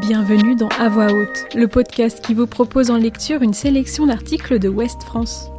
[0.00, 4.58] Bienvenue dans À voix haute, le podcast qui vous propose en lecture une sélection d'articles
[4.58, 5.50] de Ouest France.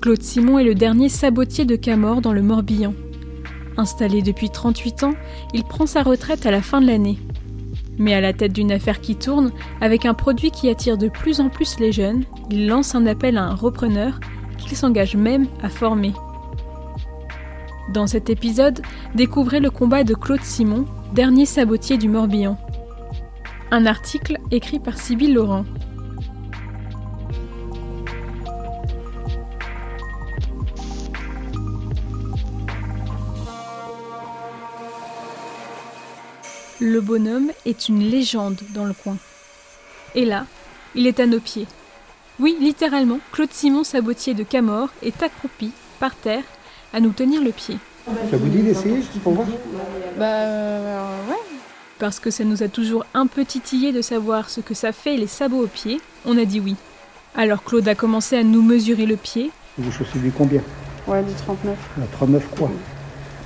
[0.00, 2.92] Claude Simon est le dernier sabotier de Camor dans le Morbihan.
[3.76, 5.14] Installé depuis 38 ans,
[5.54, 7.20] il prend sa retraite à la fin de l'année.
[7.96, 11.40] Mais à la tête d'une affaire qui tourne, avec un produit qui attire de plus
[11.40, 14.18] en plus les jeunes, il lance un appel à un repreneur
[14.64, 16.12] qu'il s'engage même à former.
[17.92, 18.80] Dans cet épisode,
[19.14, 22.58] découvrez le combat de Claude Simon, dernier sabotier du Morbihan.
[23.70, 25.64] Un article écrit par Sybille Laurent.
[36.80, 39.16] Le bonhomme est une légende dans le coin.
[40.14, 40.46] Et là,
[40.94, 41.66] il est à nos pieds.
[42.40, 46.42] Oui, littéralement, Claude Simon Sabotier de Camor est accroupi, par terre,
[46.92, 47.78] à nous tenir le pied.
[48.30, 49.46] Ça vous dit d'essayer juste pour voir
[50.18, 51.36] Bah euh, ouais.
[51.98, 55.16] Parce que ça nous a toujours un peu titillé de savoir ce que ça fait
[55.16, 56.74] les sabots aux pieds, on a dit oui.
[57.36, 59.50] Alors Claude a commencé à nous mesurer le pied.
[59.78, 60.62] Vous chaussez du combien?
[61.06, 61.76] Ouais, du 39.
[61.98, 62.70] Ah, 39 quoi?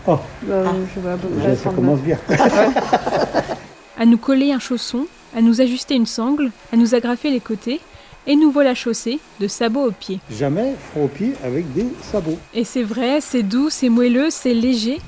[0.06, 0.62] Oh, Bah,
[0.94, 1.74] je à peu près déjà, ça 39.
[1.74, 2.18] commence bien.
[3.98, 5.06] à nous coller un chausson,
[5.36, 7.80] à nous ajuster une sangle, à nous agrafer les côtés,
[8.26, 10.20] et nous voilà chaussés de sabots aux pieds.
[10.30, 12.38] Jamais front au pied avec des sabots.
[12.54, 15.00] Et c'est vrai, c'est doux, c'est moelleux, c'est léger,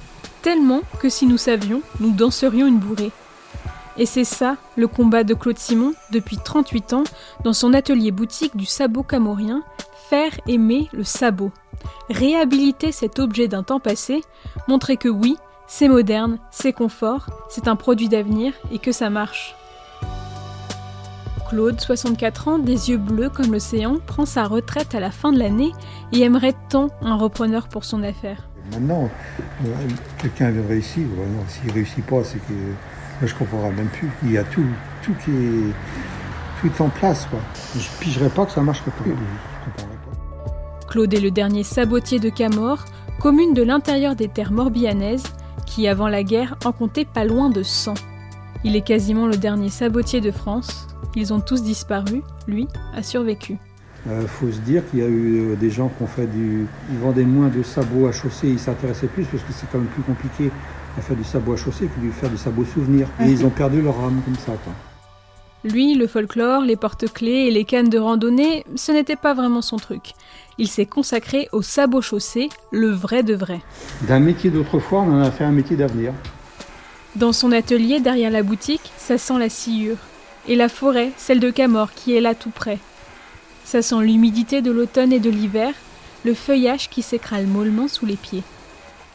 [0.43, 3.13] tellement que si nous savions, nous danserions une bourrée.
[3.97, 7.05] Et c'est ça, le combat de Claude Simon, depuis 38 ans,
[7.43, 9.63] dans son atelier boutique du sabot camorien,
[10.09, 11.51] faire aimer le sabot.
[12.09, 14.23] Réhabiliter cet objet d'un temps passé,
[14.69, 19.57] montrer que oui, c'est moderne, c'est confort, c'est un produit d'avenir et que ça marche.
[21.49, 25.39] Claude, 64 ans, des yeux bleus comme l'océan, prend sa retraite à la fin de
[25.39, 25.73] l'année
[26.13, 28.49] et aimerait tant un repreneur pour son affaire.
[28.73, 29.09] Maintenant,
[29.65, 29.69] euh,
[30.19, 31.07] quelqu'un viendrait ici,
[31.49, 34.11] s'il réussit pas, c'est que je comprendrai même plus.
[34.25, 34.65] Il y a tout,
[35.03, 35.73] tout qui est,
[36.61, 37.41] tout est en place, quoi.
[37.75, 40.87] Je pigerais pas que ça comprendrais pas.
[40.87, 42.85] Claude est le dernier sabotier de Camor,
[43.21, 45.25] commune de l'intérieur des terres morbihanaises,
[45.65, 47.95] qui avant la guerre en comptait pas loin de 100.
[48.65, 50.89] Il est quasiment le dernier sabotier de France.
[51.15, 53.57] Ils ont tous disparu, lui a survécu.
[54.09, 56.67] Euh, faut se dire qu'il y a eu euh, des gens qui ont fait du.
[56.91, 59.89] Ils vendaient moins de sabots à chaussée, ils s'intéressaient plus parce que c'est quand même
[59.89, 60.51] plus compliqué
[60.97, 63.09] à faire du sabot à chaussée que de faire du sabot souvenir.
[63.21, 64.73] Et ils ont perdu leur âme comme ça, quoi.
[65.65, 69.77] Lui, le folklore, les porte-clés et les cannes de randonnée, ce n'était pas vraiment son
[69.77, 70.13] truc.
[70.57, 73.61] Il s'est consacré au sabot chaussé, le vrai de vrai.
[74.03, 76.13] D'un métier d'autrefois, on en a fait un métier d'avenir.
[77.19, 79.97] Dans son atelier derrière la boutique, ça sent la sciure.
[80.47, 82.79] Et la forêt, celle de Camor, qui est là tout près.
[83.65, 85.75] Ça sent l'humidité de l'automne et de l'hiver,
[86.25, 88.45] le feuillage qui s'écrale mollement sous les pieds.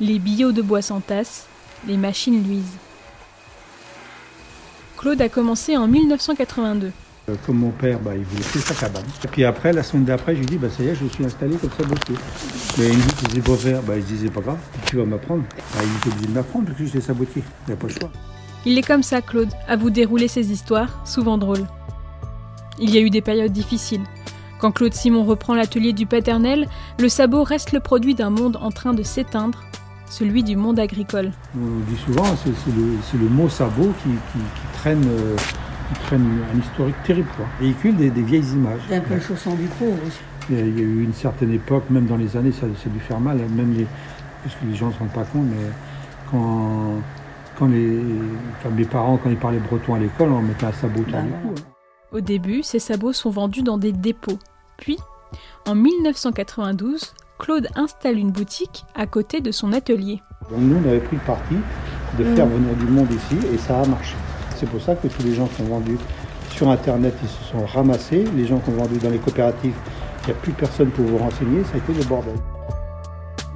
[0.02, 1.48] Les billots de bois s'entassent,
[1.88, 2.78] les machines luisent.
[4.98, 6.92] Claude a commencé en 1982.
[7.30, 9.06] Euh, Comme mon père, bah, il voulait faire sa cabane.
[9.24, 11.24] Et puis après, la semaine d'après, je lui dis, bah, ça y est, je suis
[11.26, 12.20] installé comme ça bosser.
[12.78, 13.82] Mais il me dit qu'il faisait pas faire.
[13.84, 15.44] Bah, je disais, pas grave, tu vas m'apprendre.
[15.74, 17.44] Bah, il était obligé de m'apprendre parce que j'étais sabotier.
[17.68, 18.10] Il n'y a pas le choix.
[18.66, 21.66] Il est comme ça, Claude, à vous dérouler ses histoires, souvent drôles.
[22.80, 24.02] Il y a eu des périodes difficiles.
[24.60, 26.68] Quand Claude Simon reprend l'atelier du paternel,
[27.00, 29.62] le sabot reste le produit d'un monde en train de s'éteindre,
[30.10, 31.32] celui du monde agricole.
[31.56, 35.36] On dit souvent, c'est le, mot sabot qui, qui- qui traîne, euh,
[35.94, 37.28] qui traîne un historique terrible.
[37.38, 37.46] Quoi.
[37.60, 38.82] Véhicule des, des vieilles images.
[38.90, 40.20] C'est un peu le chausson du pauvre aussi.
[40.50, 43.00] Il y, a, eu une certaine époque, même dans les années, ça, ça a dû
[43.00, 43.86] faire mal, hein, même les,
[44.44, 45.70] parce que les gens ne se rendent pas compte, mais
[46.30, 46.96] quand,
[47.58, 48.02] quand, les,
[48.76, 51.30] mes parents, quand ils parlaient breton à l'école, on mettait un sabot autour Bah, du
[51.32, 51.54] cou.
[51.58, 51.62] hein.
[52.12, 54.38] Au début, ces sabots sont vendus dans des dépôts.
[54.78, 54.98] Puis,
[55.66, 60.22] en 1992, Claude installe une boutique à côté de son atelier.
[60.52, 61.56] Donc nous, on avait pris le parti
[62.20, 64.16] de faire venir du monde ici et ça a marché.
[64.64, 65.98] C'est pour ça que tous les gens qui ont vendu
[66.50, 68.24] sur Internet, ils se sont ramassés.
[68.34, 69.74] Les gens qui ont vendu dans les coopératives,
[70.22, 71.66] il n'y a plus personne pour vous renseigner.
[71.66, 72.36] Ça a été le bordel.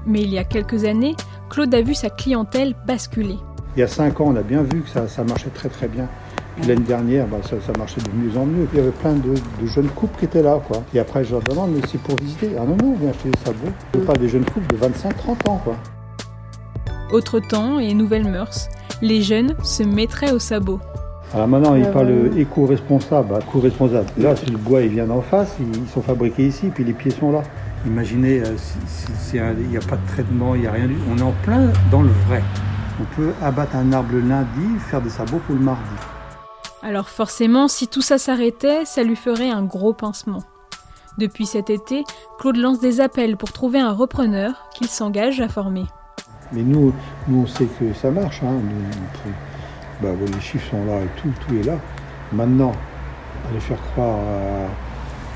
[0.06, 1.16] Mais il y a quelques années,
[1.50, 3.38] Claude a vu sa clientèle basculer.
[3.78, 5.88] Il y a cinq ans, on a bien vu que ça, ça marchait très très
[5.88, 6.10] bien.
[6.68, 8.66] L'année dernière, bah, ça, ça marchait de mieux en mieux.
[8.66, 10.60] Puis il y avait plein de, de jeunes couples qui étaient là.
[10.68, 10.84] Quoi.
[10.94, 12.52] Et après, je leur demande, mais c'est pour visiter.
[12.58, 13.72] Ah non, non, on vient acheter des sabots.
[13.94, 15.62] C'est pas des jeunes couples de 25-30 ans.
[15.64, 15.78] Quoi.
[17.14, 18.68] Autre temps et nouvelles mœurs,
[19.02, 20.82] les jeunes se mettraient au sabot.
[21.34, 22.42] Alors maintenant, Euh, parlent ouais.
[22.42, 23.30] éco-responsable.
[23.30, 24.08] bah, éco-responsable.
[24.18, 27.12] Là, si le bois il vient d'en face, ils sont fabriqués ici, puis les pieds
[27.12, 27.42] sont là.
[27.86, 28.56] Imaginez, euh,
[29.40, 31.34] un- il n'y a pas de traitement, il n'y a rien du On est en
[31.44, 32.42] plein dans le vrai.
[33.00, 35.82] On peut abattre un arbre le lundi, faire des sabots pour le mardi.
[36.82, 40.44] Alors forcément, si tout ça s'arrêtait, ça lui ferait un gros pincement.
[41.18, 42.04] Depuis cet été,
[42.40, 45.86] Claude lance des appels pour trouver un repreneur qu'il s'engage à former.
[46.54, 46.94] Mais nous,
[47.28, 48.42] nous, on sait que ça marche.
[48.44, 48.54] Hein.
[48.64, 49.32] Nous,
[50.02, 51.76] bah, les chiffres sont là et tout, tout est là.
[52.32, 52.72] Maintenant,
[53.50, 54.18] aller faire croire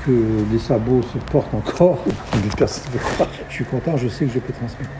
[0.06, 0.10] que
[0.52, 2.04] les sabots se portent encore,
[2.58, 4.90] je suis content, je sais que je peux transmettre.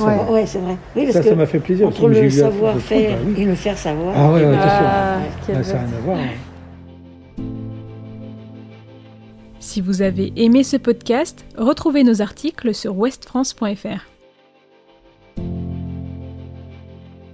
[0.00, 0.76] Ouais, ouais c'est vrai.
[0.94, 1.88] Oui, parce ça, que ça m'a fait plaisir.
[1.88, 4.14] Entre le savoir-faire bah et le faire savoir.
[4.16, 5.18] Ah ouais, ouais, bah,
[5.48, 6.18] bah, ça n'a rien à voir.
[6.18, 7.42] Hein.
[9.58, 14.11] Si vous avez aimé ce podcast, retrouvez nos articles sur westfrance.fr.